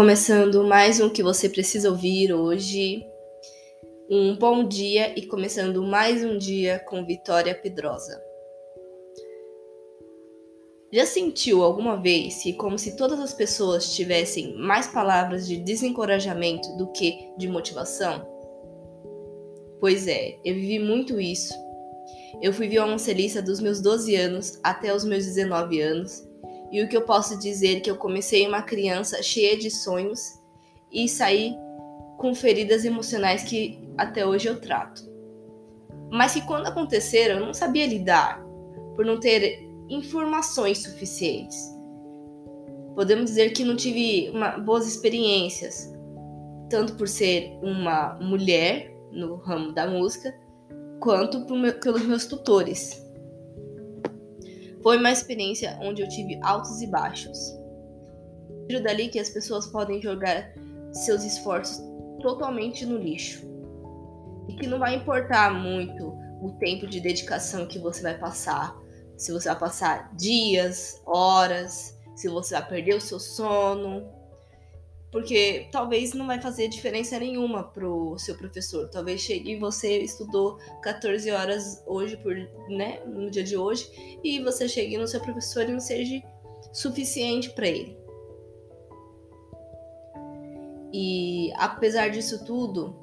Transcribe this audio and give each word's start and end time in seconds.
Começando 0.00 0.64
mais 0.64 0.98
um 0.98 1.10
que 1.10 1.22
você 1.22 1.46
precisa 1.46 1.90
ouvir 1.90 2.32
hoje. 2.32 3.04
Um 4.08 4.34
bom 4.34 4.66
dia 4.66 5.12
e 5.14 5.26
começando 5.26 5.82
mais 5.82 6.24
um 6.24 6.38
dia 6.38 6.78
com 6.78 7.04
Vitória 7.04 7.54
Pedrosa. 7.54 8.18
Já 10.90 11.04
sentiu 11.04 11.62
alguma 11.62 12.00
vez 12.00 12.42
que, 12.42 12.54
como 12.54 12.78
se 12.78 12.96
todas 12.96 13.20
as 13.20 13.34
pessoas 13.34 13.94
tivessem 13.94 14.56
mais 14.56 14.86
palavras 14.86 15.46
de 15.46 15.58
desencorajamento 15.58 16.74
do 16.78 16.90
que 16.92 17.34
de 17.36 17.46
motivação? 17.46 18.26
Pois 19.80 20.06
é, 20.08 20.38
eu 20.42 20.54
vivi 20.54 20.78
muito 20.78 21.20
isso. 21.20 21.52
Eu 22.40 22.54
fui 22.54 22.68
violoncelista 22.68 23.42
dos 23.42 23.60
meus 23.60 23.82
12 23.82 24.16
anos 24.16 24.58
até 24.62 24.94
os 24.94 25.04
meus 25.04 25.26
19 25.26 25.78
anos 25.78 26.29
e 26.70 26.82
o 26.82 26.88
que 26.88 26.96
eu 26.96 27.02
posso 27.02 27.38
dizer 27.38 27.78
é 27.78 27.80
que 27.80 27.90
eu 27.90 27.96
comecei 27.96 28.46
uma 28.46 28.62
criança 28.62 29.22
cheia 29.22 29.58
de 29.58 29.70
sonhos 29.70 30.38
e 30.90 31.08
saí 31.08 31.54
com 32.16 32.34
feridas 32.34 32.84
emocionais 32.84 33.42
que 33.42 33.88
até 33.96 34.26
hoje 34.26 34.48
eu 34.48 34.60
trato. 34.60 35.02
Mas 36.10 36.34
que 36.34 36.42
quando 36.42 36.66
aconteceram 36.66 37.40
eu 37.40 37.46
não 37.46 37.54
sabia 37.54 37.86
lidar, 37.86 38.44
por 38.94 39.04
não 39.04 39.18
ter 39.18 39.68
informações 39.88 40.82
suficientes. 40.82 41.58
Podemos 42.94 43.26
dizer 43.26 43.50
que 43.50 43.64
não 43.64 43.76
tive 43.76 44.30
uma, 44.30 44.58
boas 44.58 44.86
experiências, 44.86 45.92
tanto 46.68 46.94
por 46.94 47.08
ser 47.08 47.58
uma 47.62 48.14
mulher 48.20 48.94
no 49.10 49.36
ramo 49.36 49.72
da 49.72 49.86
música, 49.86 50.32
quanto 51.00 51.48
meu, 51.54 51.72
pelos 51.80 52.02
meus 52.02 52.26
tutores. 52.26 53.02
Foi 54.82 54.96
uma 54.96 55.10
experiência 55.10 55.78
onde 55.82 56.02
eu 56.02 56.08
tive 56.08 56.38
altos 56.42 56.80
e 56.80 56.86
baixos. 56.86 57.38
Tiro 58.68 58.82
dali 58.82 59.08
que 59.08 59.18
as 59.18 59.28
pessoas 59.28 59.66
podem 59.66 60.00
jogar 60.00 60.52
seus 60.92 61.24
esforços 61.24 61.82
totalmente 62.20 62.86
no 62.86 62.96
lixo. 62.96 63.44
E 64.48 64.54
que 64.54 64.66
não 64.66 64.78
vai 64.78 64.96
importar 64.96 65.52
muito 65.52 66.14
o 66.40 66.52
tempo 66.58 66.86
de 66.86 67.00
dedicação 67.00 67.66
que 67.66 67.78
você 67.78 68.02
vai 68.02 68.18
passar. 68.18 68.76
Se 69.16 69.32
você 69.32 69.48
vai 69.48 69.58
passar 69.58 70.14
dias, 70.16 71.00
horas, 71.04 71.96
se 72.16 72.28
você 72.28 72.54
vai 72.54 72.68
perder 72.68 72.96
o 72.96 73.00
seu 73.00 73.20
sono, 73.20 74.08
porque 75.10 75.68
talvez 75.72 76.14
não 76.14 76.26
vai 76.26 76.40
fazer 76.40 76.68
diferença 76.68 77.18
nenhuma 77.18 77.64
pro 77.64 78.16
seu 78.18 78.36
professor. 78.36 78.88
Talvez 78.88 79.20
chegue 79.20 79.52
e 79.52 79.58
você 79.58 79.98
estudou 79.98 80.58
14 80.82 81.30
horas 81.30 81.82
hoje 81.86 82.16
por, 82.16 82.34
né, 82.68 83.00
no 83.06 83.30
dia 83.30 83.42
de 83.42 83.56
hoje 83.56 84.18
e 84.22 84.40
você 84.40 84.68
chegue 84.68 84.96
no 84.96 85.08
seu 85.08 85.20
professor 85.20 85.68
e 85.68 85.72
não 85.72 85.80
seja 85.80 86.22
suficiente 86.72 87.50
para 87.50 87.66
ele. 87.66 87.98
E 90.92 91.52
apesar 91.56 92.08
disso 92.08 92.44
tudo, 92.44 92.94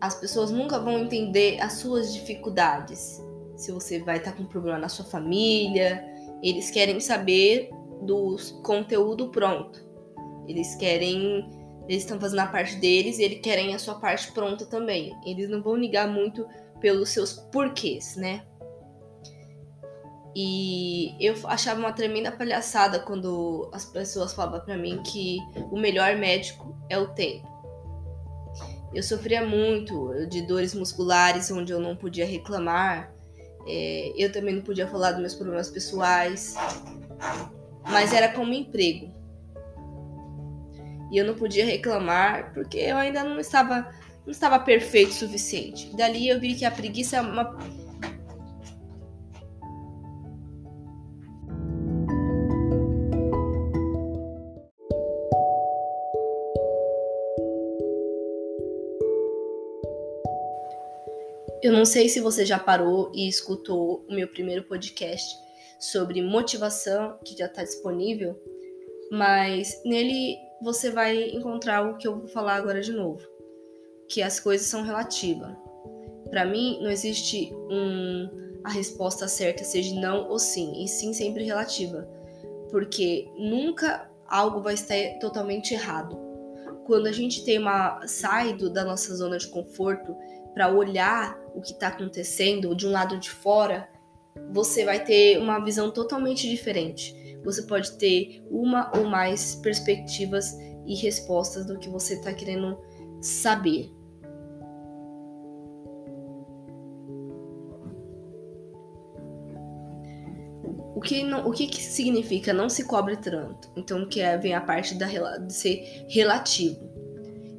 as 0.00 0.14
pessoas 0.16 0.50
nunca 0.50 0.78
vão 0.78 0.98
entender 0.98 1.60
as 1.60 1.74
suas 1.74 2.12
dificuldades. 2.12 3.22
Se 3.56 3.70
você 3.70 4.00
vai 4.00 4.18
estar 4.18 4.32
com 4.32 4.42
um 4.42 4.46
problema 4.46 4.78
na 4.78 4.88
sua 4.88 5.04
família, 5.04 6.04
eles 6.42 6.70
querem 6.70 6.98
saber 7.00 7.70
do 8.02 8.36
conteúdo 8.62 9.30
pronto. 9.30 9.83
Eles 10.48 10.74
querem. 10.74 11.48
Eles 11.88 12.02
estão 12.02 12.18
fazendo 12.18 12.40
a 12.40 12.46
parte 12.46 12.76
deles 12.76 13.18
e 13.18 13.22
eles 13.22 13.40
querem 13.40 13.74
a 13.74 13.78
sua 13.78 13.96
parte 13.96 14.32
pronta 14.32 14.64
também. 14.64 15.14
Eles 15.26 15.50
não 15.50 15.62
vão 15.62 15.76
ligar 15.76 16.08
muito 16.08 16.46
pelos 16.80 17.10
seus 17.10 17.32
porquês, 17.32 18.16
né? 18.16 18.42
E 20.36 21.14
eu 21.20 21.34
achava 21.44 21.78
uma 21.78 21.92
tremenda 21.92 22.32
palhaçada 22.32 22.98
quando 22.98 23.70
as 23.72 23.84
pessoas 23.84 24.34
falavam 24.34 24.60
para 24.60 24.76
mim 24.76 25.00
que 25.02 25.38
o 25.70 25.78
melhor 25.78 26.16
médico 26.16 26.76
é 26.88 26.98
o 26.98 27.08
tempo. 27.08 27.46
Eu 28.92 29.02
sofria 29.02 29.46
muito 29.46 30.26
de 30.26 30.42
dores 30.42 30.74
musculares 30.74 31.50
onde 31.50 31.72
eu 31.72 31.78
não 31.78 31.94
podia 31.94 32.26
reclamar. 32.26 33.12
É, 33.66 34.12
eu 34.16 34.32
também 34.32 34.56
não 34.56 34.62
podia 34.62 34.88
falar 34.88 35.12
dos 35.12 35.20
meus 35.20 35.34
problemas 35.34 35.70
pessoais. 35.70 36.54
Mas 37.84 38.12
era 38.12 38.32
como 38.32 38.52
emprego 38.52 39.13
e 41.10 41.18
eu 41.18 41.24
não 41.24 41.34
podia 41.34 41.64
reclamar 41.64 42.52
porque 42.52 42.78
eu 42.78 42.96
ainda 42.96 43.22
não 43.22 43.38
estava 43.38 43.88
não 44.24 44.30
estava 44.30 44.58
perfeito 44.58 45.10
o 45.10 45.14
suficiente. 45.14 45.94
Dali 45.94 46.28
eu 46.28 46.40
vi 46.40 46.54
que 46.54 46.64
a 46.64 46.70
preguiça 46.70 47.18
é 47.18 47.20
uma 47.20 47.44
Eu 61.64 61.72
não 61.72 61.86
sei 61.86 62.10
se 62.10 62.20
você 62.20 62.44
já 62.44 62.58
parou 62.58 63.10
e 63.14 63.26
escutou 63.26 64.04
o 64.06 64.14
meu 64.14 64.28
primeiro 64.28 64.64
podcast 64.64 65.34
sobre 65.80 66.20
motivação, 66.20 67.18
que 67.24 67.34
já 67.34 67.46
está 67.46 67.62
disponível, 67.64 68.38
mas 69.10 69.80
nele 69.84 70.36
você 70.62 70.90
vai 70.90 71.30
encontrar 71.30 71.82
o 71.82 71.96
que 71.96 72.08
eu 72.08 72.16
vou 72.18 72.28
falar 72.28 72.54
agora 72.54 72.80
de 72.80 72.92
novo, 72.92 73.20
que 74.08 74.22
as 74.22 74.40
coisas 74.40 74.66
são 74.66 74.82
relativas. 74.82 75.54
Para 76.30 76.44
mim, 76.44 76.78
não 76.80 76.90
existe 76.90 77.52
um, 77.70 78.60
a 78.64 78.70
resposta 78.70 79.28
certa 79.28 79.62
seja 79.62 79.94
não 80.00 80.28
ou 80.28 80.38
sim, 80.38 80.82
e 80.82 80.88
sim 80.88 81.12
sempre 81.12 81.44
relativa, 81.44 82.08
porque 82.70 83.28
nunca 83.36 84.10
algo 84.26 84.60
vai 84.60 84.74
estar 84.74 85.18
totalmente 85.20 85.74
errado. 85.74 86.18
Quando 86.86 87.06
a 87.06 87.12
gente 87.12 87.44
tem 87.44 87.58
uma 87.58 88.06
sai 88.06 88.54
da 88.54 88.84
nossa 88.84 89.14
zona 89.14 89.38
de 89.38 89.48
conforto 89.48 90.16
para 90.52 90.72
olhar 90.72 91.38
o 91.54 91.60
que 91.60 91.72
está 91.72 91.88
acontecendo 91.88 92.74
de 92.74 92.86
um 92.86 92.90
lado 92.90 93.18
de 93.18 93.30
fora, 93.30 93.88
você 94.50 94.84
vai 94.84 95.02
ter 95.02 95.38
uma 95.38 95.58
visão 95.64 95.90
totalmente 95.90 96.48
diferente 96.48 97.33
você 97.44 97.62
pode 97.62 97.92
ter 97.98 98.42
uma 98.50 98.90
ou 98.96 99.04
mais 99.04 99.56
perspectivas 99.56 100.56
e 100.86 100.94
respostas 100.96 101.66
do 101.66 101.78
que 101.78 101.88
você 101.88 102.14
está 102.14 102.32
querendo 102.32 102.78
saber. 103.20 103.90
O 110.94 111.00
que, 111.00 111.22
não, 111.22 111.46
o 111.46 111.52
que, 111.52 111.66
que 111.66 111.82
significa 111.82 112.52
não 112.52 112.68
se 112.68 112.84
cobre 112.84 113.16
tanto? 113.16 113.68
Então, 113.76 114.08
que 114.08 114.20
é, 114.20 114.38
vem 114.38 114.54
a 114.54 114.60
parte 114.60 114.94
da, 114.94 115.06
de 115.36 115.52
ser 115.52 116.06
relativo. 116.08 116.88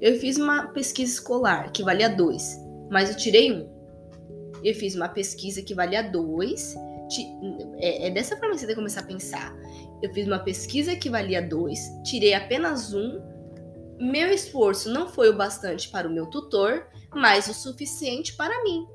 Eu 0.02 0.20
fiz 0.20 0.38
uma 0.38 0.68
pesquisa 0.68 1.14
escolar 1.14 1.72
que 1.72 1.84
valia 1.84 2.10
2, 2.10 2.60
mas 2.90 3.10
eu 3.10 3.18
tirei 3.18 3.52
um. 3.52 3.70
Eu 4.64 4.74
fiz 4.74 4.96
uma 4.96 5.08
pesquisa 5.08 5.62
que 5.62 5.76
valia 5.76 6.02
2 6.02 6.76
é, 7.78 8.08
é 8.08 8.10
dessa 8.10 8.38
forma 8.38 8.54
que 8.54 8.60
você 8.60 8.66
tem 8.66 8.76
que 8.76 8.82
começar 8.82 9.02
a 9.02 9.06
pensar. 9.06 9.56
Eu 10.02 10.14
fiz 10.14 10.28
uma 10.28 10.40
pesquisa 10.40 10.96
que 10.96 11.10
valia 11.10 11.42
dois, 11.42 11.80
tirei 12.04 12.34
apenas 12.34 12.94
um. 12.94 13.22
Meu 14.00 14.30
esforço 14.30 14.92
não 14.92 15.08
foi 15.08 15.30
o 15.30 15.38
bastante 15.38 15.90
para 15.90 16.08
o 16.08 16.12
meu 16.12 16.26
tutor, 16.28 16.88
mas 17.14 17.48
o 17.48 17.54
suficiente 17.54 18.36
para 18.36 18.64
mim. 18.64 18.86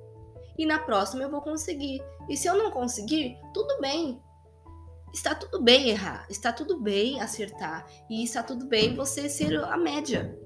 E 0.58 0.66
na 0.66 0.78
próxima 0.78 1.22
eu 1.22 1.30
vou 1.30 1.40
conseguir. 1.40 2.02
E 2.28 2.36
se 2.36 2.46
eu 2.48 2.56
não 2.56 2.70
conseguir, 2.70 3.36
tudo 3.54 3.80
bem. 3.80 4.20
Está 5.12 5.34
tudo 5.34 5.60
bem 5.62 5.88
errar, 5.88 6.26
está 6.30 6.52
tudo 6.52 6.80
bem 6.80 7.20
acertar 7.20 7.84
e 8.08 8.22
está 8.22 8.42
tudo 8.42 8.66
bem 8.66 8.94
você 8.94 9.28
ser 9.28 9.56
a 9.64 9.76
média. 9.76 10.38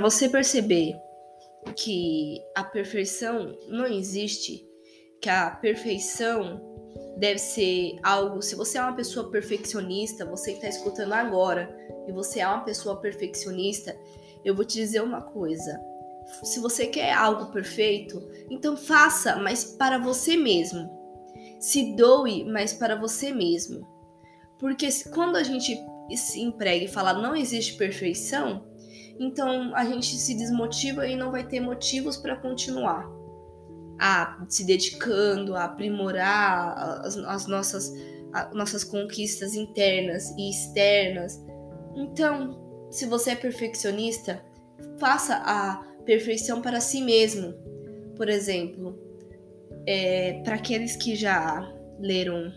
Para 0.00 0.08
você 0.08 0.30
perceber 0.30 0.98
que 1.76 2.42
a 2.56 2.64
perfeição 2.64 3.54
não 3.68 3.84
existe, 3.86 4.66
que 5.20 5.28
a 5.28 5.50
perfeição 5.50 6.58
deve 7.18 7.38
ser 7.38 7.98
algo. 8.02 8.40
Se 8.40 8.54
você 8.54 8.78
é 8.78 8.82
uma 8.82 8.94
pessoa 8.94 9.30
perfeccionista, 9.30 10.24
você 10.24 10.52
que 10.52 10.56
está 10.56 10.68
escutando 10.68 11.12
agora, 11.12 11.68
e 12.08 12.12
você 12.12 12.40
é 12.40 12.48
uma 12.48 12.64
pessoa 12.64 12.96
perfeccionista, 12.96 13.94
eu 14.42 14.54
vou 14.54 14.64
te 14.64 14.78
dizer 14.78 15.02
uma 15.02 15.20
coisa. 15.20 15.78
Se 16.44 16.60
você 16.60 16.86
quer 16.86 17.12
algo 17.12 17.52
perfeito, 17.52 18.26
então 18.48 18.78
faça, 18.78 19.36
mas 19.36 19.64
para 19.64 19.98
você 19.98 20.34
mesmo. 20.34 20.90
Se 21.60 21.94
doe, 21.94 22.42
mas 22.44 22.72
para 22.72 22.96
você 22.96 23.32
mesmo. 23.32 23.86
Porque 24.58 24.88
quando 25.12 25.36
a 25.36 25.42
gente 25.42 25.78
se 26.16 26.40
emprega 26.40 26.86
e 26.86 26.88
fala 26.88 27.12
não 27.12 27.36
existe 27.36 27.74
perfeição, 27.74 28.69
então 29.18 29.74
a 29.74 29.84
gente 29.84 30.16
se 30.16 30.34
desmotiva 30.34 31.06
e 31.06 31.16
não 31.16 31.30
vai 31.30 31.46
ter 31.46 31.60
motivos 31.60 32.16
para 32.16 32.36
continuar. 32.36 33.08
a 33.98 34.44
se 34.48 34.64
dedicando 34.64 35.54
a 35.54 35.64
aprimorar 35.64 37.04
as, 37.04 37.16
as 37.18 37.46
nossas, 37.46 37.92
as 38.32 38.54
nossas 38.54 38.82
conquistas 38.82 39.54
internas 39.54 40.30
e 40.38 40.50
externas. 40.50 41.38
Então, 41.94 42.88
se 42.90 43.04
você 43.04 43.32
é 43.32 43.36
perfeccionista, 43.36 44.42
faça 44.98 45.34
a 45.44 45.84
perfeição 46.06 46.62
para 46.62 46.80
si 46.80 47.02
mesmo. 47.02 47.52
Por 48.16 48.28
exemplo, 48.28 48.98
é, 49.86 50.40
para 50.44 50.56
aqueles 50.56 50.96
que 50.96 51.14
já 51.14 51.60
leram 51.98 52.52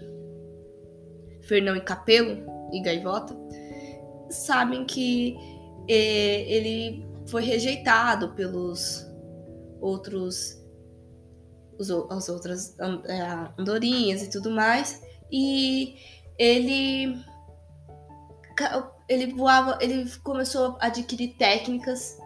Fernão 1.41 1.75
e 1.75 1.81
Capelo 1.81 2.43
e 2.71 2.81
Gaivota, 2.81 3.35
sabem 4.29 4.85
que 4.85 5.35
ele 5.87 7.05
foi 7.27 7.43
rejeitado 7.43 8.33
pelos 8.33 9.05
outros 9.81 10.61
os, 11.77 11.89
as 11.89 12.29
outras 12.29 12.75
é, 12.79 13.49
andorinhas 13.57 14.23
e 14.23 14.29
tudo 14.29 14.49
mais. 14.51 15.01
E 15.31 15.95
ele 16.37 17.17
ele 19.09 19.33
voava 19.33 19.79
ele 19.81 20.09
começou 20.23 20.77
a 20.79 20.87
adquirir 20.87 21.35
técnicas 21.37 22.17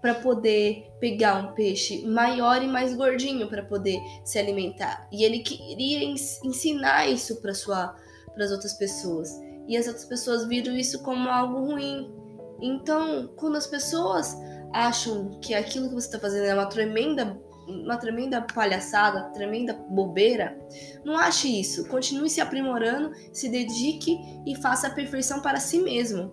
para 0.00 0.14
poder 0.14 0.90
pegar 1.00 1.36
um 1.36 1.54
peixe 1.54 2.06
maior 2.06 2.62
e 2.62 2.66
mais 2.66 2.94
gordinho 2.94 3.48
para 3.48 3.62
poder 3.62 3.98
se 4.24 4.38
alimentar. 4.38 5.06
E 5.12 5.24
ele 5.24 5.40
queria 5.40 6.02
ensinar 6.44 7.06
isso 7.06 7.40
para 7.40 7.54
sua 7.54 7.94
para 8.34 8.44
as 8.44 8.50
outras 8.50 8.74
pessoas. 8.74 9.30
E 9.66 9.76
as 9.76 9.86
outras 9.86 10.04
pessoas 10.04 10.46
viram 10.46 10.76
isso 10.76 11.02
como 11.02 11.28
algo 11.28 11.72
ruim 11.72 12.25
então 12.60 13.28
quando 13.36 13.56
as 13.56 13.66
pessoas 13.66 14.36
acham 14.72 15.38
que 15.40 15.54
aquilo 15.54 15.88
que 15.88 15.94
você 15.94 16.06
está 16.06 16.18
fazendo 16.18 16.44
é 16.44 16.54
uma 16.54 16.66
tremenda 16.66 17.40
uma 17.68 17.96
tremenda 17.96 18.40
palhaçada, 18.42 19.30
tremenda 19.30 19.72
bobeira, 19.90 20.56
não 21.04 21.18
ache 21.18 21.60
isso. 21.60 21.88
Continue 21.88 22.30
se 22.30 22.40
aprimorando, 22.40 23.12
se 23.32 23.48
dedique 23.48 24.16
e 24.46 24.54
faça 24.56 24.86
a 24.86 24.90
perfeição 24.90 25.40
para 25.40 25.58
si 25.58 25.80
mesmo. 25.80 26.30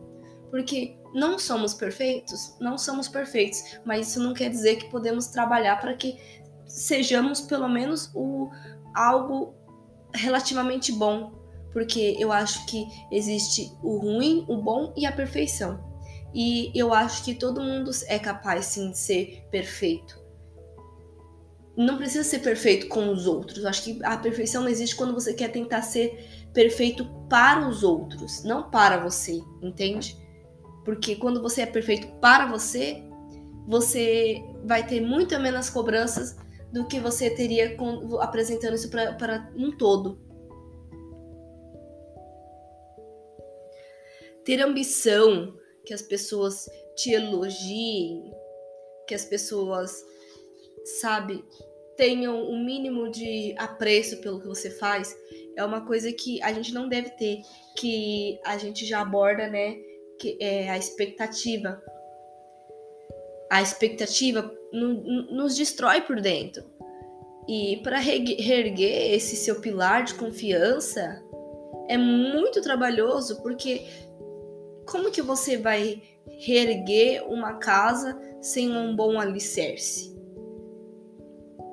Porque 0.52 0.96
não 1.14 1.40
somos 1.40 1.74
perfeitos, 1.74 2.56
não 2.60 2.78
somos 2.78 3.08
perfeitos, 3.08 3.80
mas 3.84 4.10
isso 4.10 4.22
não 4.22 4.34
quer 4.34 4.50
dizer 4.50 4.76
que 4.76 4.92
podemos 4.92 5.28
trabalhar 5.28 5.80
para 5.82 5.96
que 5.96 6.18
sejamos 6.68 7.42
pelo 7.42 7.68
menos 7.68 8.12
o 8.14 8.50
algo 8.96 9.56
relativamente 10.14 10.92
bom, 10.92 11.32
porque 11.72 12.16
eu 12.20 12.32
acho 12.32 12.66
que 12.68 12.86
existe 13.12 13.72
o 13.82 13.98
ruim, 13.98 14.46
o 14.48 14.58
bom 14.58 14.94
e 14.96 15.08
a 15.08 15.12
perfeição. 15.12 15.93
E 16.34 16.72
eu 16.74 16.94
acho 16.94 17.24
que 17.24 17.36
todo 17.36 17.62
mundo 17.62 17.92
é 18.08 18.18
capaz 18.18 18.66
sim 18.66 18.92
de 18.92 18.98
ser 18.98 19.46
perfeito. 19.52 20.22
Não 21.78 21.98
precisa 21.98 22.24
ser 22.24 22.40
perfeito 22.40 22.88
com 22.88 23.10
os 23.12 23.28
outros. 23.28 23.64
Eu 23.64 23.70
acho 23.70 23.84
que 23.84 24.04
a 24.04 24.18
perfeição 24.18 24.64
não 24.64 24.70
existe 24.70 24.96
quando 24.96 25.14
você 25.14 25.34
quer 25.34 25.50
tentar 25.50 25.82
ser 25.82 26.48
perfeito 26.54 27.06
para 27.30 27.68
os 27.68 27.84
outros, 27.84 28.44
não 28.44 28.70
para 28.70 28.98
você, 28.98 29.42
entende? 29.62 30.18
Porque 30.86 31.16
quando 31.16 31.42
você 31.42 31.62
é 31.62 31.66
perfeito 31.66 32.08
para 32.20 32.46
você, 32.46 33.04
você 33.68 34.44
vai 34.64 34.86
ter 34.86 35.02
muito 35.02 35.40
menos 35.40 35.70
cobranças 35.70 36.36
do 36.72 36.86
que 36.86 37.00
você 37.00 37.30
teria 37.30 37.78
apresentando 38.20 38.76
isso 38.76 38.90
para 38.90 39.52
um 39.56 39.72
todo. 39.72 40.20
Ter 44.44 44.62
ambição 44.62 45.56
que 45.86 45.94
as 45.94 46.02
pessoas 46.02 46.70
te 46.96 47.12
elogiem, 47.12 48.32
que 49.08 49.16
as 49.16 49.26
pessoas, 49.26 50.04
sabe, 51.02 51.44
tenham 51.96 52.44
o 52.44 52.54
um 52.54 52.64
mínimo 52.64 53.10
de 53.10 53.56
apreço 53.58 54.18
pelo 54.22 54.40
que 54.40 54.48
você 54.48 54.70
faz, 54.70 55.16
é 55.56 55.64
uma 55.64 55.86
coisa 55.86 56.12
que 56.12 56.42
a 56.42 56.52
gente 56.52 56.74
não 56.74 56.88
deve 56.88 57.12
ter, 57.12 57.42
que 57.78 58.40
a 58.46 58.58
gente 58.58 58.86
já 58.86 59.02
aborda, 59.02 59.48
né, 59.48 59.76
que 60.20 60.38
é 60.40 60.70
a 60.70 60.78
expectativa. 60.78 61.82
A 63.52 63.62
expectativa 63.62 64.52
nos 64.72 65.56
destrói 65.56 66.02
por 66.02 66.20
dentro. 66.20 66.64
E 67.48 67.78
para 67.84 68.00
reerguer 68.00 69.14
esse 69.14 69.36
seu 69.36 69.60
pilar 69.60 70.06
de 70.06 70.16
confiança 70.16 71.22
é 71.90 71.98
muito 71.98 72.62
trabalhoso, 72.62 73.42
porque 73.44 73.86
como 74.86 75.12
que 75.12 75.22
você 75.22 75.58
vai 75.58 76.02
reerguer 76.40 77.24
uma 77.28 77.54
casa 77.54 78.20
sem 78.42 78.76
um 78.76 78.96
bom 78.96 79.20
alicerce? 79.20 80.14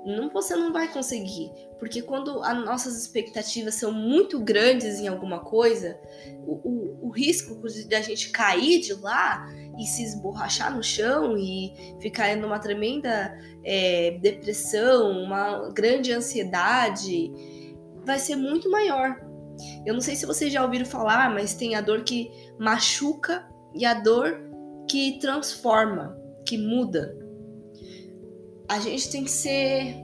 Não, 0.05 0.31
você 0.31 0.57
não 0.57 0.73
vai 0.73 0.91
conseguir, 0.91 1.51
porque 1.79 2.01
quando 2.01 2.43
as 2.43 2.65
nossas 2.65 2.97
expectativas 2.97 3.75
são 3.75 3.93
muito 3.93 4.41
grandes 4.41 4.99
em 4.99 5.07
alguma 5.07 5.41
coisa, 5.41 5.99
o, 6.47 6.55
o, 6.55 7.09
o 7.09 7.11
risco 7.11 7.61
de 7.69 7.95
a 7.95 8.01
gente 8.01 8.31
cair 8.31 8.81
de 8.81 8.95
lá 8.95 9.47
e 9.79 9.85
se 9.85 10.03
esborrachar 10.03 10.75
no 10.75 10.83
chão 10.83 11.37
e 11.37 11.75
ficar 12.01 12.35
numa 12.37 12.59
tremenda 12.59 13.37
é, 13.63 14.19
depressão, 14.23 15.11
uma 15.23 15.69
grande 15.71 16.13
ansiedade, 16.13 17.31
vai 18.05 18.19
ser 18.19 18.37
muito 18.37 18.71
maior. 18.71 19.21
Eu 19.85 19.93
não 19.93 20.01
sei 20.01 20.17
se 20.17 20.25
vocês 20.25 20.51
já 20.51 20.63
ouviram 20.65 20.87
falar, 20.87 21.33
mas 21.35 21.53
tem 21.53 21.75
a 21.75 21.83
dor 21.83 22.03
que 22.05 22.31
machuca 22.61 23.49
e 23.75 23.87
a 23.87 23.95
dor 23.95 24.39
que 24.87 25.19
transforma, 25.19 26.15
que 26.47 26.59
muda. 26.59 27.17
A 28.69 28.79
gente 28.79 29.11
tem 29.11 29.25
que 29.25 29.31
ser 29.31 29.97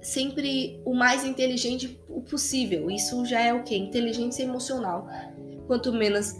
sempre 0.00 0.80
o 0.86 0.94
mais 0.94 1.22
inteligente 1.22 2.00
possível. 2.30 2.90
Isso 2.90 3.26
já 3.26 3.40
é 3.40 3.52
o 3.52 3.62
que? 3.62 3.76
Inteligência 3.76 4.42
emocional. 4.42 5.06
Quanto 5.66 5.92
menos 5.92 6.34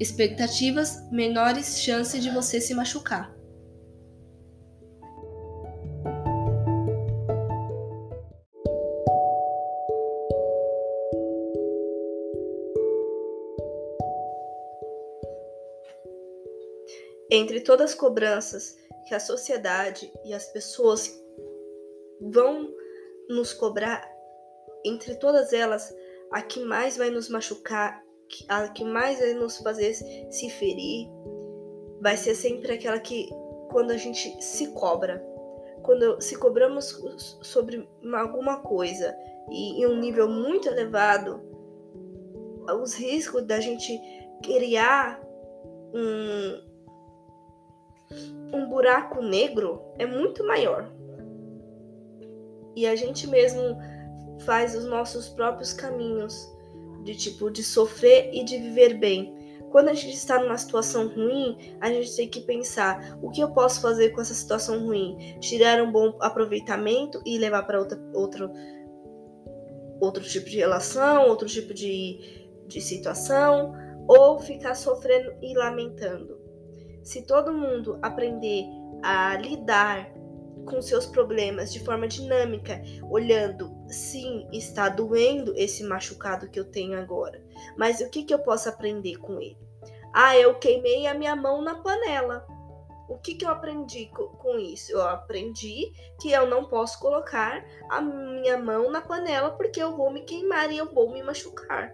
expectativas, 0.00 1.08
menores 1.12 1.78
chances 1.80 2.20
de 2.20 2.30
você 2.30 2.60
se 2.60 2.74
machucar. 2.74 3.37
Entre 17.30 17.60
todas 17.60 17.90
as 17.90 17.96
cobranças 17.96 18.76
que 19.06 19.14
a 19.14 19.20
sociedade 19.20 20.12
e 20.24 20.32
as 20.32 20.46
pessoas 20.46 21.10
vão 22.20 22.74
nos 23.28 23.52
cobrar, 23.52 24.08
entre 24.84 25.14
todas 25.16 25.52
elas, 25.52 25.94
a 26.30 26.42
que 26.42 26.60
mais 26.60 26.96
vai 26.96 27.10
nos 27.10 27.28
machucar, 27.28 28.02
a 28.48 28.68
que 28.68 28.84
mais 28.84 29.18
vai 29.18 29.34
nos 29.34 29.58
fazer 29.58 29.94
se 29.94 30.50
ferir, 30.50 31.08
vai 32.00 32.16
ser 32.16 32.34
sempre 32.34 32.72
aquela 32.72 32.98
que 32.98 33.28
quando 33.70 33.90
a 33.90 33.96
gente 33.96 34.42
se 34.42 34.68
cobra. 34.72 35.24
Quando 35.82 36.20
se 36.20 36.36
cobramos 36.36 37.00
sobre 37.42 37.88
alguma 38.14 38.60
coisa 38.60 39.16
e 39.50 39.82
em 39.82 39.86
um 39.86 39.98
nível 39.98 40.28
muito 40.28 40.68
elevado, 40.68 41.40
os 42.82 42.94
riscos 42.94 43.42
da 43.44 43.60
gente 43.60 43.98
criar 44.42 45.20
um, 45.94 46.67
um 48.58 48.68
buraco 48.68 49.22
negro 49.22 49.80
é 49.98 50.06
muito 50.06 50.44
maior. 50.44 50.92
E 52.74 52.86
a 52.86 52.96
gente 52.96 53.26
mesmo 53.26 53.78
faz 54.44 54.74
os 54.74 54.84
nossos 54.84 55.28
próprios 55.28 55.72
caminhos 55.72 56.48
de 57.04 57.16
tipo 57.16 57.50
de 57.50 57.62
sofrer 57.62 58.30
e 58.32 58.44
de 58.44 58.58
viver 58.58 58.94
bem. 58.98 59.34
Quando 59.70 59.88
a 59.88 59.94
gente 59.94 60.14
está 60.14 60.38
numa 60.38 60.56
situação 60.56 61.08
ruim, 61.08 61.76
a 61.80 61.90
gente 61.90 62.16
tem 62.16 62.28
que 62.28 62.40
pensar 62.40 63.18
o 63.22 63.30
que 63.30 63.40
eu 63.40 63.50
posso 63.50 63.80
fazer 63.80 64.10
com 64.10 64.20
essa 64.20 64.34
situação 64.34 64.86
ruim, 64.86 65.38
tirar 65.40 65.82
um 65.82 65.92
bom 65.92 66.16
aproveitamento 66.20 67.20
e 67.26 67.38
levar 67.38 67.64
para 67.64 67.78
outra, 67.78 68.00
outro, 68.14 68.50
outro 70.00 70.24
tipo 70.24 70.48
de 70.48 70.56
relação, 70.56 71.28
outro 71.28 71.46
tipo 71.46 71.74
de, 71.74 72.48
de 72.66 72.80
situação, 72.80 73.74
ou 74.08 74.38
ficar 74.38 74.74
sofrendo 74.74 75.34
e 75.42 75.54
lamentando. 75.54 76.37
Se 77.08 77.22
todo 77.22 77.54
mundo 77.54 77.98
aprender 78.02 78.66
a 79.02 79.34
lidar 79.36 80.12
com 80.66 80.82
seus 80.82 81.06
problemas 81.06 81.72
de 81.72 81.82
forma 81.82 82.06
dinâmica, 82.06 82.82
olhando, 83.08 83.74
sim, 83.88 84.46
está 84.52 84.90
doendo 84.90 85.54
esse 85.56 85.82
machucado 85.84 86.50
que 86.50 86.60
eu 86.60 86.66
tenho 86.66 87.00
agora, 87.00 87.42
mas 87.78 88.02
o 88.02 88.10
que, 88.10 88.24
que 88.24 88.34
eu 88.34 88.40
posso 88.40 88.68
aprender 88.68 89.16
com 89.16 89.40
ele? 89.40 89.56
Ah, 90.12 90.36
eu 90.36 90.58
queimei 90.58 91.06
a 91.06 91.14
minha 91.14 91.34
mão 91.34 91.62
na 91.62 91.76
panela. 91.76 92.46
O 93.08 93.16
que, 93.16 93.36
que 93.36 93.46
eu 93.46 93.48
aprendi 93.48 94.10
com 94.12 94.58
isso? 94.58 94.92
Eu 94.92 95.00
aprendi 95.00 95.90
que 96.20 96.30
eu 96.30 96.46
não 96.46 96.66
posso 96.66 97.00
colocar 97.00 97.64
a 97.88 98.02
minha 98.02 98.58
mão 98.58 98.90
na 98.90 99.00
panela 99.00 99.52
porque 99.52 99.82
eu 99.82 99.96
vou 99.96 100.12
me 100.12 100.24
queimar 100.24 100.70
e 100.70 100.76
eu 100.76 100.92
vou 100.92 101.10
me 101.10 101.22
machucar. 101.22 101.90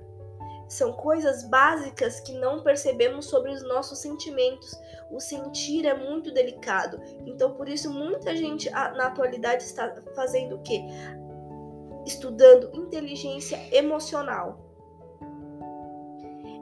São 0.69 0.93
coisas 0.93 1.45
básicas 1.49 2.21
que 2.21 2.33
não 2.33 2.63
percebemos 2.63 3.27
sobre 3.27 3.53
os 3.53 3.63
nossos 3.63 3.99
sentimentos. 3.99 4.79
O 5.11 5.21
sentir 5.21 5.87
é 5.87 5.95
muito 5.95 6.33
delicado. 6.33 7.01
Então, 7.27 7.55
por 7.55 7.69
isso, 7.69 7.93
muita 7.93 8.35
gente 8.35 8.71
na 8.71 9.07
atualidade 9.07 9.63
está 9.63 9.95
fazendo 10.15 10.57
o 10.57 10.63
quê? 10.63 10.83
Estudando 12.07 12.71
inteligência 12.75 13.59
emocional. 13.73 14.65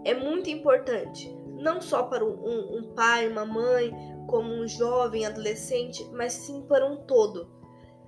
É 0.04 0.14
muito 0.14 0.50
importante, 0.50 1.32
não 1.46 1.80
só 1.80 2.02
para 2.02 2.24
um, 2.24 2.78
um 2.78 2.92
pai, 2.94 3.28
uma 3.28 3.46
mãe, 3.46 3.92
como 4.26 4.52
um 4.52 4.66
jovem, 4.66 5.24
adolescente, 5.24 6.04
mas 6.12 6.32
sim 6.32 6.62
para 6.62 6.84
um 6.84 6.96
todo. 6.96 7.48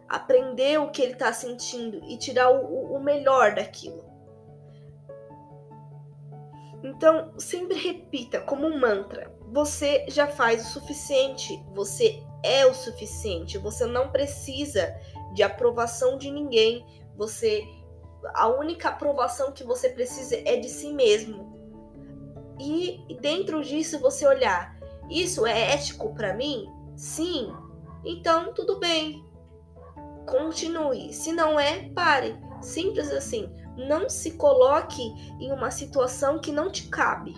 Aprender 0.09 0.79
o 0.81 0.91
que 0.91 1.03
ele 1.03 1.13
está 1.13 1.33
sentindo 1.33 2.01
e 2.05 2.19
tirar 2.19 2.51
o, 2.51 2.95
o 2.95 3.01
melhor 3.01 3.55
daquilo. 3.55 4.14
Então, 6.85 7.33
sempre 7.39 7.79
repita 7.79 8.43
como 8.43 8.67
um 8.67 8.79
mantra: 8.79 9.35
você 9.51 10.05
já 10.09 10.27
faz 10.27 10.67
o 10.67 10.71
suficiente, 10.81 11.59
você 11.75 12.23
é 12.45 12.67
o 12.67 12.75
suficiente, 12.75 13.57
você 13.57 13.87
não 13.87 14.13
precisa 14.13 14.95
de 15.33 15.43
aprovação 15.43 16.19
de 16.19 16.31
ninguém, 16.31 16.85
você 17.17 17.65
a 18.35 18.49
única 18.49 18.89
aprovação 18.89 19.53
que 19.53 19.65
você 19.65 19.91
precisa 19.91 20.37
é 20.47 20.57
de 20.57 20.69
si 20.69 20.93
mesmo. 20.93 21.53
E 22.59 23.05
dentro 23.21 23.63
disso 23.63 23.99
você 23.99 24.27
olhar, 24.27 24.79
isso 25.11 25.47
é 25.47 25.73
ético 25.73 26.15
para 26.15 26.35
mim? 26.35 26.67
Sim. 26.97 27.53
Então 28.05 28.55
tudo 28.55 28.79
bem. 28.79 29.25
Continue. 30.27 31.13
Se 31.13 31.33
não 31.33 31.59
é, 31.59 31.91
pare. 31.91 32.39
Simples 32.63 33.11
assim. 33.11 33.51
Não 33.77 34.09
se 34.09 34.33
coloque 34.33 35.03
em 35.41 35.53
uma 35.53 35.71
situação 35.71 36.39
que 36.39 36.53
não 36.53 36.71
te 36.71 36.89
cabe. 36.89 37.35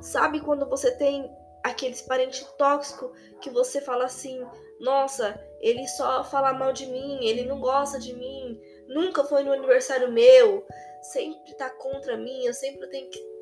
Sabe 0.00 0.40
quando 0.40 0.68
você 0.68 0.90
tem 0.90 1.30
aqueles 1.62 2.02
parentes 2.02 2.44
tóxicos 2.58 3.10
que 3.40 3.48
você 3.50 3.80
fala 3.80 4.04
assim: 4.04 4.46
nossa, 4.78 5.40
ele 5.60 5.86
só 5.88 6.22
fala 6.22 6.52
mal 6.52 6.72
de 6.72 6.86
mim, 6.86 7.24
ele 7.24 7.44
não 7.46 7.58
gosta 7.58 7.98
de 7.98 8.12
mim, 8.14 8.60
nunca 8.86 9.24
foi 9.24 9.42
no 9.42 9.52
aniversário 9.52 10.12
meu, 10.12 10.66
sempre 11.02 11.54
tá 11.54 11.70
contra 11.70 12.16
mim, 12.16 12.44
eu 12.44 12.52
sempre 12.52 12.86
tenho 12.88 13.10
que. 13.10 13.34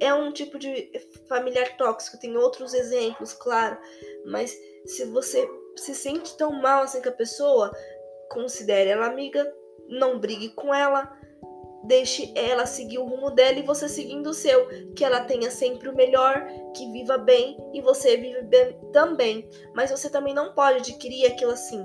É 0.00 0.14
um 0.14 0.32
tipo 0.32 0.58
de 0.58 0.92
familiar 1.28 1.76
tóxico, 1.76 2.20
tem 2.20 2.36
outros 2.36 2.72
exemplos, 2.72 3.32
claro, 3.32 3.76
mas 4.24 4.56
se 4.86 5.04
você 5.06 5.48
se 5.76 5.94
sente 5.94 6.36
tão 6.36 6.52
mal 6.52 6.84
assim 6.84 7.02
com 7.02 7.08
a 7.08 7.12
pessoa, 7.12 7.72
considere 8.30 8.90
ela 8.90 9.06
amiga, 9.06 9.52
não 9.88 10.18
brigue 10.18 10.50
com 10.50 10.72
ela, 10.74 11.12
deixe 11.84 12.32
ela 12.34 12.66
seguir 12.66 12.98
o 12.98 13.06
rumo 13.06 13.30
dela 13.30 13.58
e 13.58 13.62
você 13.62 13.88
seguindo 13.88 14.28
o 14.28 14.34
seu, 14.34 14.66
que 14.94 15.04
ela 15.04 15.20
tenha 15.20 15.50
sempre 15.50 15.88
o 15.88 15.94
melhor, 15.94 16.46
que 16.76 16.90
viva 16.92 17.16
bem 17.16 17.56
e 17.72 17.80
você 17.80 18.16
vive 18.16 18.42
bem 18.42 18.78
também. 18.92 19.48
Mas 19.74 19.90
você 19.90 20.10
também 20.10 20.34
não 20.34 20.52
pode 20.52 20.78
adquirir 20.78 21.26
aquilo 21.26 21.52
assim. 21.52 21.84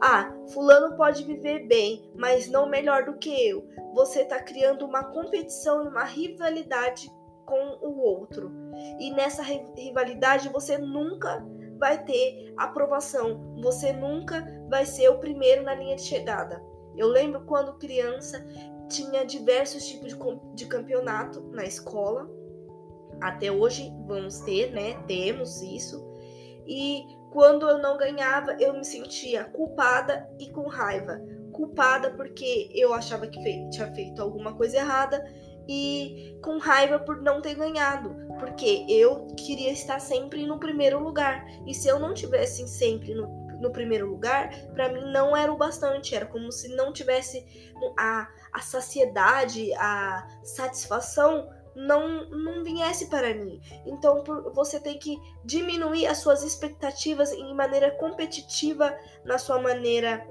Ah, 0.00 0.32
fulano 0.52 0.96
pode 0.96 1.24
viver 1.24 1.66
bem, 1.66 2.10
mas 2.14 2.48
não 2.48 2.68
melhor 2.68 3.04
do 3.04 3.16
que 3.16 3.48
eu. 3.48 3.66
Você 3.94 4.22
está 4.22 4.40
criando 4.40 4.84
uma 4.84 5.04
competição 5.04 5.84
e 5.84 5.88
uma 5.88 6.04
rivalidade 6.04 7.08
com 7.46 7.78
o 7.80 8.00
outro. 8.00 8.50
E 8.98 9.10
nessa 9.12 9.42
rivalidade 9.42 10.48
você 10.48 10.78
nunca 10.78 11.44
vai 11.78 12.02
ter 12.02 12.52
aprovação. 12.56 13.54
Você 13.62 13.92
nunca 13.92 14.44
vai 14.68 14.84
ser 14.84 15.08
o 15.08 15.18
primeiro 15.18 15.62
na 15.62 15.74
linha 15.74 15.96
de 15.96 16.02
chegada. 16.02 16.62
Eu 16.96 17.08
lembro 17.08 17.42
quando 17.42 17.78
criança 17.78 18.44
tinha 18.88 19.24
diversos 19.24 19.86
tipos 19.86 20.12
de, 20.12 20.18
de 20.54 20.66
campeonato 20.66 21.40
na 21.52 21.64
escola. 21.64 22.30
Até 23.20 23.50
hoje 23.50 23.92
vamos 24.06 24.40
ter, 24.40 24.72
né? 24.72 24.94
Temos 25.06 25.62
isso. 25.62 26.04
E 26.66 27.04
quando 27.32 27.68
eu 27.68 27.78
não 27.78 27.96
ganhava, 27.96 28.56
eu 28.60 28.72
me 28.74 28.84
sentia 28.84 29.44
culpada 29.44 30.28
e 30.38 30.50
com 30.50 30.68
raiva. 30.68 31.20
Culpada 31.52 32.10
porque 32.10 32.70
eu 32.74 32.92
achava 32.92 33.26
que 33.26 33.42
fei 33.42 33.68
tinha 33.70 33.92
feito 33.92 34.20
alguma 34.20 34.54
coisa 34.54 34.76
errada 34.78 35.24
e 35.68 36.36
com 36.42 36.58
raiva 36.58 36.98
por 36.98 37.22
não 37.22 37.40
ter 37.40 37.54
ganhado, 37.54 38.14
porque 38.38 38.84
eu 38.88 39.26
queria 39.36 39.72
estar 39.72 39.98
sempre 39.98 40.46
no 40.46 40.58
primeiro 40.58 41.02
lugar. 41.02 41.46
E 41.66 41.74
se 41.74 41.88
eu 41.88 41.98
não 41.98 42.12
tivesse 42.12 42.66
sempre 42.68 43.14
no 43.14 43.43
no 43.64 43.72
primeiro 43.72 44.06
lugar, 44.06 44.54
para 44.74 44.90
mim 44.90 45.10
não 45.10 45.34
era 45.36 45.50
o 45.52 45.56
bastante. 45.56 46.14
Era 46.14 46.26
como 46.26 46.52
se 46.52 46.68
não 46.76 46.92
tivesse 46.92 47.72
a, 47.98 48.28
a 48.52 48.60
saciedade, 48.60 49.72
a 49.74 50.28
satisfação 50.44 51.48
não, 51.74 52.28
não 52.28 52.62
viesse 52.62 53.06
para 53.06 53.34
mim. 53.34 53.60
Então 53.86 54.22
você 54.52 54.78
tem 54.78 54.98
que 54.98 55.16
diminuir 55.44 56.06
as 56.06 56.18
suas 56.18 56.44
expectativas 56.44 57.32
em 57.32 57.54
maneira 57.54 57.90
competitiva 57.92 58.96
na 59.24 59.38
sua 59.38 59.60
maneira 59.60 60.24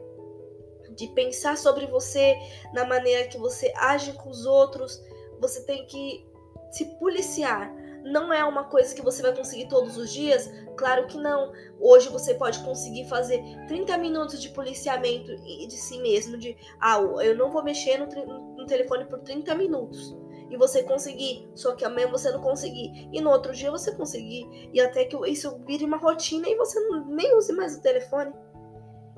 de 0.95 1.07
pensar 1.07 1.57
sobre 1.57 1.87
você, 1.87 2.37
na 2.71 2.85
maneira 2.85 3.27
que 3.27 3.37
você 3.37 3.73
age 3.75 4.13
com 4.13 4.29
os 4.29 4.45
outros. 4.45 5.01
Você 5.39 5.65
tem 5.65 5.85
que 5.87 6.25
se 6.71 6.85
policiar 6.97 7.73
não 8.03 8.33
é 8.33 8.43
uma 8.43 8.65
coisa 8.65 8.93
que 8.93 9.01
você 9.01 9.21
vai 9.21 9.35
conseguir 9.35 9.67
todos 9.67 9.97
os 9.97 10.11
dias? 10.11 10.51
Claro 10.75 11.07
que 11.07 11.17
não. 11.17 11.51
Hoje 11.79 12.09
você 12.09 12.33
pode 12.33 12.59
conseguir 12.63 13.07
fazer 13.07 13.41
30 13.67 13.97
minutos 13.97 14.41
de 14.41 14.49
policiamento 14.49 15.35
de 15.35 15.75
si 15.75 15.97
mesmo, 15.99 16.37
de 16.37 16.57
ah, 16.79 16.99
eu 17.21 17.35
não 17.35 17.49
vou 17.49 17.63
mexer 17.63 17.97
no, 17.97 18.07
no 18.55 18.65
telefone 18.65 19.05
por 19.05 19.19
30 19.19 19.55
minutos. 19.55 20.15
E 20.49 20.57
você 20.57 20.83
conseguir, 20.83 21.49
só 21.55 21.73
que 21.73 21.83
amanhã 21.83 22.07
você 22.07 22.29
não 22.29 22.41
conseguir. 22.41 23.09
E 23.11 23.21
no 23.21 23.31
outro 23.31 23.53
dia 23.53 23.71
você 23.71 23.91
conseguir. 23.95 24.69
E 24.73 24.79
até 24.79 25.05
que 25.05 25.17
isso 25.29 25.57
vire 25.65 25.85
uma 25.85 25.97
rotina 25.97 26.47
e 26.47 26.55
você 26.55 26.79
nem 27.07 27.35
use 27.35 27.53
mais 27.53 27.75
o 27.75 27.81
telefone. 27.81 28.33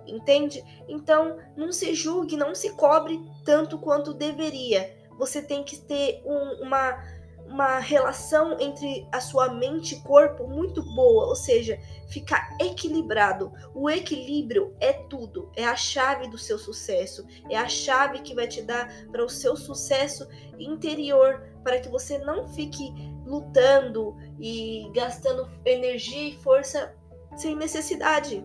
Entende? 0.08 0.64
Então, 0.88 1.38
não 1.58 1.72
se 1.72 1.94
julgue, 1.96 2.38
não 2.38 2.54
se 2.54 2.70
cobre 2.76 3.20
tanto 3.44 3.80
quanto 3.80 4.14
deveria. 4.14 4.96
Você 5.18 5.42
tem 5.42 5.64
que 5.64 5.78
ter 5.82 6.22
um, 6.26 6.68
uma 6.68 7.04
uma 7.48 7.80
relação 7.80 8.60
entre 8.60 9.08
a 9.12 9.22
sua 9.22 9.54
mente 9.54 9.96
e 9.96 10.02
corpo 10.02 10.48
muito 10.48 10.82
boa, 10.82 11.26
ou 11.28 11.36
seja, 11.36 11.80
ficar 12.08 12.56
equilibrado. 12.60 13.52
O 13.74 13.90
equilíbrio 13.90 14.76
é 14.80 14.94
tudo, 14.94 15.50
é 15.56 15.66
a 15.66 15.76
chave 15.76 16.28
do 16.28 16.38
seu 16.38 16.58
sucesso, 16.58 17.26
é 17.50 17.58
a 17.58 17.68
chave 17.68 18.20
que 18.20 18.36
vai 18.36 18.48
te 18.48 18.62
dar 18.62 18.90
para 19.12 19.24
o 19.24 19.30
seu 19.30 19.56
sucesso 19.56 20.28
interior, 20.60 21.48
para 21.64 21.80
que 21.80 21.90
você 21.90 22.18
não 22.18 22.48
fique 22.48 22.94
lutando 23.26 24.16
e 24.40 24.90
gastando 24.94 25.50
energia 25.66 26.30
e 26.30 26.38
força 26.38 26.96
sem 27.36 27.56
necessidade. 27.56 28.44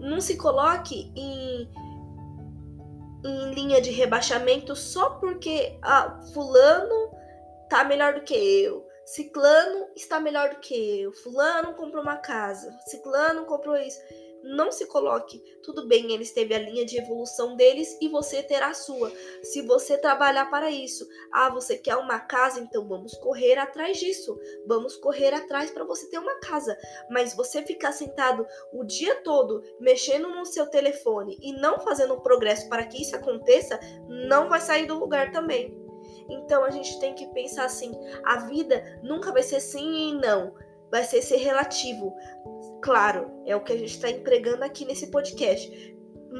Não 0.00 0.20
se 0.20 0.36
coloque 0.36 1.12
em 1.16 1.68
em 3.24 3.54
linha 3.54 3.80
de 3.80 3.90
rebaixamento 3.90 4.74
só 4.76 5.10
porque 5.10 5.78
ah, 5.82 6.20
fulano 6.32 7.10
tá 7.68 7.84
melhor 7.84 8.14
do 8.14 8.22
que 8.22 8.34
eu. 8.34 8.86
Ciclano 9.04 9.88
está 9.96 10.20
melhor 10.20 10.50
do 10.50 10.56
que 10.56 11.00
eu. 11.00 11.12
Fulano 11.12 11.74
comprou 11.74 12.02
uma 12.02 12.16
casa. 12.16 12.70
Ciclano 12.86 13.46
comprou 13.46 13.76
isso. 13.76 13.98
Não 14.42 14.70
se 14.70 14.86
coloque. 14.86 15.42
Tudo 15.62 15.86
bem, 15.86 16.12
eles 16.12 16.32
teve 16.32 16.54
a 16.54 16.58
linha 16.58 16.84
de 16.84 16.98
evolução 16.98 17.56
deles 17.56 17.96
e 18.00 18.08
você 18.08 18.42
terá 18.42 18.68
a 18.68 18.74
sua. 18.74 19.12
Se 19.42 19.62
você 19.62 19.98
trabalhar 19.98 20.50
para 20.50 20.70
isso, 20.70 21.06
ah, 21.32 21.50
você 21.50 21.76
quer 21.76 21.96
uma 21.96 22.18
casa, 22.20 22.60
então 22.60 22.86
vamos 22.86 23.14
correr 23.18 23.58
atrás 23.58 23.98
disso. 23.98 24.38
Vamos 24.66 24.96
correr 24.96 25.34
atrás 25.34 25.70
para 25.70 25.84
você 25.84 26.08
ter 26.08 26.18
uma 26.18 26.38
casa. 26.40 26.76
Mas 27.10 27.34
você 27.34 27.62
ficar 27.62 27.92
sentado 27.92 28.46
o 28.72 28.84
dia 28.84 29.16
todo 29.22 29.62
mexendo 29.80 30.28
no 30.28 30.44
seu 30.44 30.66
telefone 30.66 31.38
e 31.42 31.52
não 31.52 31.80
fazendo 31.80 32.20
progresso 32.20 32.68
para 32.68 32.86
que 32.86 33.02
isso 33.02 33.16
aconteça, 33.16 33.78
não 34.08 34.48
vai 34.48 34.60
sair 34.60 34.86
do 34.86 34.98
lugar 34.98 35.32
também. 35.32 35.76
Então 36.28 36.64
a 36.64 36.70
gente 36.70 36.98
tem 37.00 37.14
que 37.14 37.26
pensar 37.28 37.64
assim: 37.64 37.92
a 38.24 38.38
vida 38.40 39.00
nunca 39.02 39.32
vai 39.32 39.42
ser 39.42 39.60
sim 39.60 40.10
e 40.10 40.14
não, 40.14 40.54
vai 40.90 41.04
ser 41.04 41.22
ser 41.22 41.36
relativo. 41.36 42.14
Claro, 42.82 43.30
é 43.44 43.56
o 43.56 43.60
que 43.60 43.72
a 43.72 43.76
gente 43.76 43.90
está 43.90 44.10
empregando 44.10 44.64
aqui 44.64 44.84
nesse 44.84 45.08
podcast. 45.08 45.96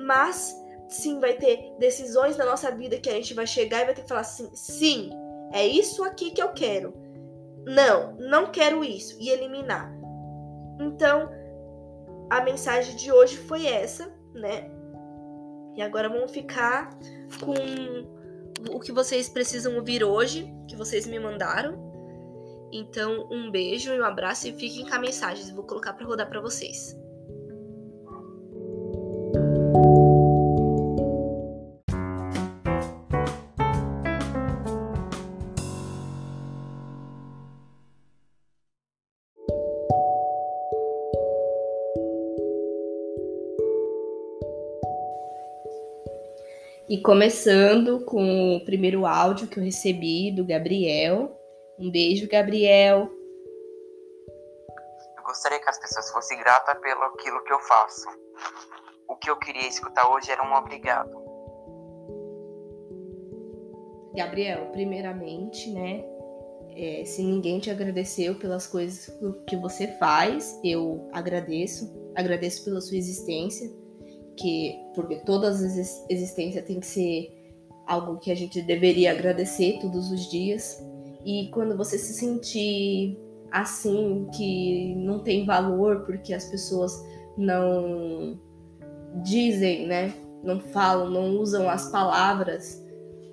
Mas 0.06 0.54
sim, 0.88 1.18
vai 1.20 1.34
ter 1.34 1.74
decisões 1.78 2.36
na 2.36 2.44
nossa 2.44 2.70
vida 2.70 2.98
que 2.98 3.08
a 3.08 3.14
gente 3.14 3.34
vai 3.34 3.46
chegar 3.46 3.82
e 3.82 3.86
vai 3.86 3.94
ter 3.94 4.02
que 4.02 4.08
falar 4.08 4.20
assim: 4.20 4.48
sim, 4.54 5.10
é 5.52 5.66
isso 5.66 6.04
aqui 6.04 6.30
que 6.30 6.42
eu 6.42 6.52
quero. 6.52 6.94
Não, 7.66 8.14
não 8.16 8.50
quero 8.50 8.84
isso. 8.84 9.16
E 9.20 9.30
eliminar. 9.30 9.92
Então, 10.80 11.28
a 12.30 12.42
mensagem 12.42 12.96
de 12.96 13.12
hoje 13.12 13.36
foi 13.36 13.66
essa, 13.66 14.12
né? 14.34 14.70
E 15.76 15.82
agora 15.82 16.08
vamos 16.08 16.30
ficar 16.30 16.90
com 17.40 17.54
o 18.74 18.80
que 18.80 18.92
vocês 18.92 19.28
precisam 19.28 19.76
ouvir 19.76 20.02
hoje, 20.02 20.52
que 20.66 20.76
vocês 20.76 21.06
me 21.06 21.18
mandaram. 21.18 21.87
Então, 22.72 23.26
um 23.30 23.50
beijo 23.50 23.92
e 23.92 24.00
um 24.00 24.04
abraço 24.04 24.46
e 24.46 24.52
fiquem 24.52 24.86
com 24.86 24.94
as 24.94 25.00
mensagens, 25.00 25.50
vou 25.50 25.64
colocar 25.64 25.94
para 25.94 26.06
rodar 26.06 26.28
para 26.28 26.40
vocês. 26.40 26.96
E 46.88 46.96
começando 46.96 48.00
com 48.00 48.56
o 48.56 48.60
primeiro 48.60 49.04
áudio 49.04 49.46
que 49.46 49.58
eu 49.58 49.62
recebi 49.62 50.30
do 50.30 50.42
Gabriel, 50.42 51.37
um 51.78 51.90
beijo, 51.90 52.28
Gabriel. 52.28 53.08
Eu 55.16 55.22
gostaria 55.24 55.60
que 55.60 55.68
as 55.68 55.78
pessoas 55.78 56.10
fossem 56.10 56.38
gratas 56.38 56.78
pelo 56.80 57.02
aquilo 57.04 57.42
que 57.44 57.52
eu 57.52 57.60
faço. 57.60 58.08
O 59.08 59.16
que 59.16 59.30
eu 59.30 59.36
queria 59.38 59.68
escutar 59.68 60.08
hoje 60.10 60.30
era 60.30 60.42
um 60.42 60.54
obrigado. 60.54 61.16
Gabriel, 64.14 64.66
primeiramente, 64.72 65.70
né? 65.72 66.04
É, 66.70 67.04
se 67.04 67.22
ninguém 67.22 67.60
te 67.60 67.70
agradeceu 67.70 68.38
pelas 68.38 68.66
coisas 68.66 69.16
que 69.46 69.56
você 69.56 69.86
faz, 69.98 70.58
eu 70.64 71.08
agradeço. 71.12 71.92
Agradeço 72.16 72.64
pela 72.64 72.80
sua 72.80 72.96
existência 72.96 73.70
que 74.38 74.76
porque 74.94 75.16
toda 75.24 75.48
existência 76.08 76.62
tem 76.62 76.80
que 76.80 76.86
ser 76.86 77.38
algo 77.86 78.18
que 78.18 78.30
a 78.30 78.34
gente 78.34 78.62
deveria 78.62 79.12
agradecer 79.12 79.78
todos 79.80 80.10
os 80.10 80.30
dias. 80.30 80.80
E 81.28 81.50
quando 81.52 81.76
você 81.76 81.98
se 81.98 82.14
sentir 82.14 83.18
assim, 83.50 84.26
que 84.34 84.94
não 84.96 85.18
tem 85.18 85.44
valor 85.44 86.04
porque 86.06 86.32
as 86.32 86.46
pessoas 86.46 86.92
não 87.36 88.40
dizem, 89.22 89.86
né? 89.86 90.12
Não 90.42 90.60
falam, 90.60 91.10
não 91.10 91.36
usam 91.38 91.68
as 91.68 91.90
palavras 91.90 92.82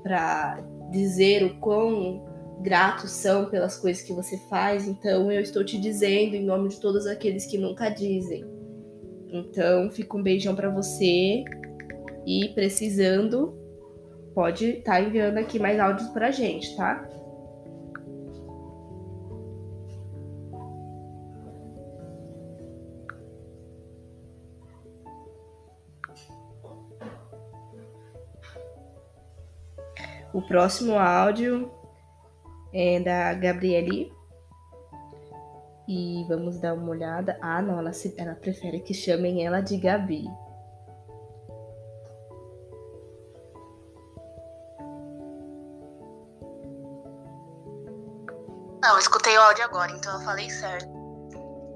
para 0.04 0.62
dizer 0.92 1.44
o 1.44 1.60
quão 1.60 2.24
gratos 2.62 3.12
são 3.12 3.46
pelas 3.46 3.78
coisas 3.78 4.02
que 4.04 4.12
você 4.12 4.38
faz. 4.50 4.88
Então 4.88 5.32
eu 5.32 5.42
estou 5.42 5.64
te 5.64 5.80
dizendo 5.80 6.36
em 6.36 6.44
nome 6.44 6.70
de 6.70 6.80
todos 6.82 7.06
aqueles 7.06 7.46
que 7.46 7.58
nunca 7.58 7.90
dizem 7.90 8.56
então, 9.36 9.90
fica 9.90 10.16
um 10.16 10.24
beijão 10.24 10.56
para 10.56 10.70
você 10.70 11.44
e 12.25 12.50
precisando, 12.54 13.54
pode 14.34 14.66
estar 14.66 14.94
tá 14.94 15.02
enviando 15.02 15.38
aqui 15.38 15.60
mais 15.60 15.80
áudios 15.80 16.08
pra 16.10 16.32
gente, 16.32 16.75
tá? 16.78 17.08
O 30.36 30.42
próximo 30.42 31.00
áudio 31.00 31.72
é 32.74 33.00
da 33.00 33.34
Gabriele 33.36 34.13
e 35.88 36.25
vamos 36.27 36.60
dar 36.60 36.74
uma 36.74 36.89
olhada. 36.89 37.39
Ah, 37.42 37.62
não, 37.62 37.80
ela, 37.80 37.94
se, 37.94 38.13
ela 38.18 38.36
prefere 38.36 38.82
que 38.82 38.94
chamem 38.94 39.46
ela 39.46 39.62
de 39.62 39.77
Gabi. 39.77 40.25
Não, 48.84 49.00
escutei 49.00 49.38
o 49.38 49.42
áudio 49.42 49.63
agora, 49.63 49.94
então 49.94 50.20
eu 50.20 50.25
falei 50.25 50.50
certo. 50.50 50.89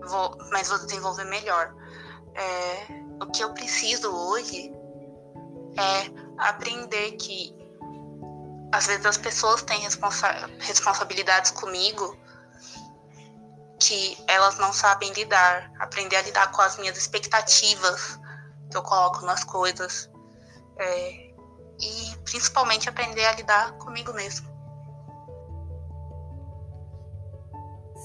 Vou, 0.09 0.37
mas 0.51 0.67
vou 0.67 0.79
desenvolver 0.79 1.23
melhor. 1.23 1.73
É, 2.35 3.23
o 3.23 3.31
que 3.31 3.41
eu 3.41 3.53
preciso 3.53 4.13
hoje 4.13 4.73
é 5.77 6.45
aprender 6.49 7.13
que 7.13 7.57
às 8.71 8.88
vezes 8.88 9.05
as 9.05 9.17
pessoas 9.17 9.62
têm 9.63 9.79
responsa 9.82 10.27
responsabilidades 10.60 11.51
comigo 11.51 12.17
que 13.79 14.17
elas 14.27 14.58
não 14.58 14.73
sabem 14.73 15.12
lidar, 15.13 15.71
aprender 15.79 16.17
a 16.17 16.21
lidar 16.21 16.51
com 16.51 16.62
as 16.62 16.77
minhas 16.77 16.97
expectativas 16.97 18.19
que 18.69 18.77
eu 18.77 18.84
coloco 18.84 19.25
nas 19.25 19.43
coisas. 19.43 20.10
É, 20.77 21.29
e 21.82 22.17
principalmente 22.25 22.89
aprender 22.89 23.25
a 23.25 23.34
lidar 23.34 23.77
comigo 23.77 24.13
mesmo. 24.13 24.47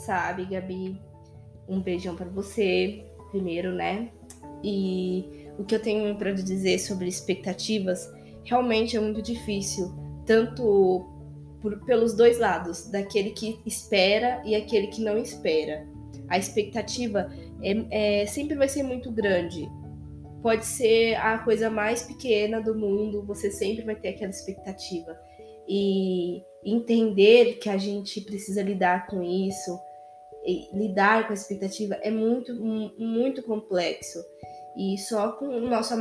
Sabe, 0.06 0.44
Gabi, 0.44 1.02
um 1.68 1.80
beijão 1.82 2.14
para 2.14 2.28
você, 2.28 3.04
primeiro, 3.30 3.72
né? 3.72 4.12
E 4.62 5.50
o 5.58 5.64
que 5.64 5.74
eu 5.74 5.82
tenho 5.82 6.16
para 6.16 6.32
dizer 6.32 6.78
sobre 6.78 7.08
expectativas 7.08 8.08
realmente 8.44 8.96
é 8.96 9.00
muito 9.00 9.22
difícil, 9.22 9.92
tanto 10.26 11.04
por, 11.60 11.84
pelos 11.84 12.14
dois 12.14 12.38
lados, 12.38 12.90
daquele 12.90 13.30
que 13.30 13.60
espera 13.64 14.42
e 14.44 14.54
aquele 14.54 14.88
que 14.88 15.00
não 15.00 15.16
espera. 15.16 15.86
A 16.28 16.38
expectativa 16.38 17.30
é, 17.62 18.22
é, 18.22 18.26
sempre 18.26 18.56
vai 18.56 18.68
ser 18.68 18.82
muito 18.82 19.10
grande. 19.10 19.68
Pode 20.42 20.66
ser 20.66 21.14
a 21.14 21.38
coisa 21.38 21.70
mais 21.70 22.02
pequena 22.02 22.60
do 22.60 22.74
mundo, 22.74 23.24
você 23.24 23.50
sempre 23.50 23.84
vai 23.84 23.96
ter 23.96 24.10
aquela 24.10 24.30
expectativa. 24.30 25.18
E 25.66 26.42
entender 26.62 27.54
que 27.54 27.70
a 27.70 27.78
gente 27.78 28.20
precisa 28.20 28.62
lidar 28.62 29.06
com 29.06 29.22
isso, 29.22 29.78
lidar 30.74 31.26
com 31.26 31.32
a 31.32 31.34
expectativa 31.34 31.94
é 32.02 32.10
muito, 32.10 32.54
muito 32.54 33.42
complexo. 33.42 34.18
E 34.76 34.98
só 34.98 35.32
com 35.32 35.46
o 35.46 35.68
nosso, 35.68 35.94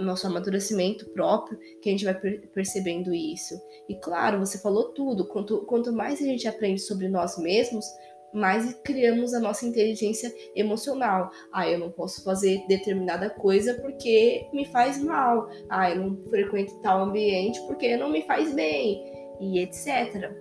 nosso 0.00 0.26
amadurecimento 0.26 1.06
próprio 1.10 1.58
que 1.82 1.88
a 1.88 1.92
gente 1.92 2.04
vai 2.04 2.14
percebendo 2.14 3.12
isso. 3.12 3.54
E 3.88 3.94
claro, 3.96 4.38
você 4.38 4.58
falou 4.58 4.92
tudo. 4.92 5.26
Quanto, 5.26 5.58
quanto 5.66 5.92
mais 5.92 6.20
a 6.20 6.24
gente 6.24 6.48
aprende 6.48 6.80
sobre 6.80 7.08
nós 7.08 7.36
mesmos, 7.38 7.84
mais 8.32 8.74
criamos 8.84 9.34
a 9.34 9.40
nossa 9.40 9.66
inteligência 9.66 10.32
emocional. 10.54 11.30
Ah, 11.52 11.68
eu 11.68 11.78
não 11.78 11.90
posso 11.90 12.22
fazer 12.22 12.64
determinada 12.66 13.30
coisa 13.30 13.74
porque 13.74 14.46
me 14.52 14.64
faz 14.66 15.02
mal. 15.02 15.48
Ah, 15.68 15.90
eu 15.90 15.96
não 16.02 16.16
frequento 16.28 16.80
tal 16.80 17.02
ambiente 17.02 17.60
porque 17.66 17.96
não 17.96 18.10
me 18.10 18.22
faz 18.22 18.54
bem. 18.54 19.04
E 19.40 19.60
etc. 19.60 20.32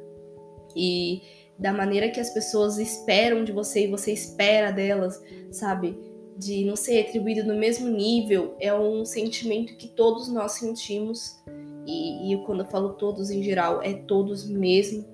E 0.75 1.21
da 1.58 1.73
maneira 1.73 2.10
que 2.10 2.19
as 2.19 2.30
pessoas 2.30 2.77
esperam 2.77 3.43
de 3.43 3.51
você 3.51 3.86
e 3.86 3.91
você 3.91 4.12
espera 4.12 4.71
delas, 4.71 5.21
sabe? 5.51 5.97
De 6.38 6.63
não 6.65 6.76
ser 6.76 6.93
retribuído 6.93 7.43
no 7.43 7.56
mesmo 7.56 7.89
nível 7.89 8.56
é 8.60 8.73
um 8.73 9.04
sentimento 9.04 9.76
que 9.76 9.88
todos 9.88 10.28
nós 10.28 10.54
sentimos. 10.54 11.41
E, 11.86 12.34
e 12.34 12.45
quando 12.45 12.60
eu 12.60 12.65
falo 12.67 12.93
todos 12.93 13.30
em 13.32 13.41
geral 13.41 13.82
é 13.82 13.93
todos 13.93 14.47
mesmo. 14.47 15.06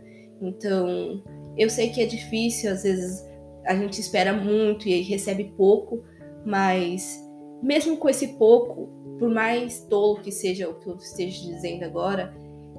Então 0.42 1.24
eu 1.58 1.70
sei 1.70 1.90
que 1.90 2.02
é 2.02 2.06
difícil 2.06 2.72
às 2.72 2.84
vezes 2.84 3.24
a 3.66 3.76
gente 3.76 4.00
espera 4.00 4.34
muito 4.34 4.88
e 4.88 5.02
recebe 5.02 5.54
pouco 5.56 6.04
mas 6.46 7.24
mesmo 7.62 7.96
com 7.96 8.10
esse 8.10 8.30
pouco 8.40 8.90
por 9.20 9.30
mais 9.30 9.86
tolo 9.86 10.20
que 10.22 10.32
seja 10.32 10.68
o 10.68 10.80
que 10.80 10.90
eu 10.90 10.96
esteja 10.96 11.46
dizendo 11.46 11.86
agora 11.86 12.36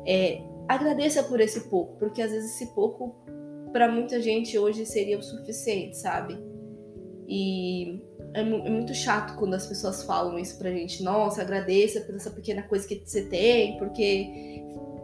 é, 0.07 0.43
agradeça 0.69 1.23
por 1.23 1.41
esse 1.41 1.71
pouco 1.71 1.97
porque 1.99 2.21
às 2.21 2.33
vezes 2.33 2.55
esse 2.55 2.75
pouco 2.75 3.15
para 3.73 3.91
muita 3.91 4.21
gente 4.21 4.59
hoje 4.59 4.85
seria 4.85 5.19
o 5.19 5.23
suficiente 5.23 5.97
sabe? 5.97 6.37
E 7.27 8.03
é, 8.35 8.43
muito 8.43 8.93
chato 8.93 9.37
quando 9.37 9.55
as 9.55 9.67
pessoas 9.67 10.03
falam 10.03 10.39
isso 10.39 10.59
pra 10.59 10.71
gente. 10.71 11.03
Nossa, 11.03 11.41
agradeça 11.41 12.01
por 12.01 12.17
essa 12.17 12.31
pequena 12.31 12.63
coisa 12.63 12.87
que 12.87 13.01
você 13.05 13.23
tem, 13.23 13.79
porque 13.79 14.63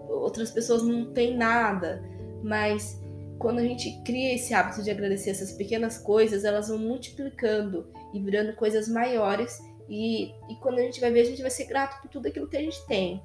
outras 0.08 0.50
pessoas 0.50 0.82
não 0.82 1.12
têm 1.12 1.36
nada. 1.36 2.02
Mas 2.42 3.00
quando 3.38 3.60
a 3.60 3.62
gente 3.62 4.02
cria 4.04 4.34
esse 4.34 4.52
hábito 4.52 4.82
de 4.82 4.90
agradecer 4.90 5.30
essas 5.30 5.52
pequenas 5.52 5.96
coisas, 5.96 6.44
elas 6.44 6.68
vão 6.68 6.78
multiplicando 6.78 7.86
e 8.12 8.20
virando 8.20 8.54
coisas 8.54 8.88
maiores. 8.88 9.60
E, 9.88 10.32
e 10.48 10.56
quando 10.60 10.78
a 10.78 10.82
gente 10.82 11.00
vai 11.00 11.12
ver, 11.12 11.20
a 11.20 11.24
gente 11.24 11.42
vai 11.42 11.50
ser 11.50 11.66
grato 11.66 12.02
por 12.02 12.08
tudo 12.08 12.26
aquilo 12.26 12.48
que 12.48 12.56
a 12.56 12.62
gente 12.62 12.84
tem. 12.86 13.22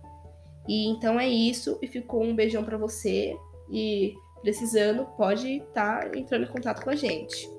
E 0.68 0.88
então 0.88 1.20
é 1.20 1.28
isso. 1.28 1.80
E 1.82 1.88
ficou 1.88 2.24
um 2.24 2.36
beijão 2.36 2.63
para 2.63 2.78
você. 2.78 3.36
E 3.72 4.13
precisando, 4.41 5.06
pode 5.18 5.58
estar 5.58 6.12
tá 6.12 6.18
entrando 6.18 6.44
em 6.44 6.52
contato 6.52 6.84
com 6.84 6.91
a 6.91 6.96
gente. 6.96 7.55